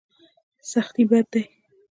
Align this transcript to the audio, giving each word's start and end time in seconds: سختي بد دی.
سختي 0.71 1.03
بد 1.09 1.25
دی. 1.31 1.43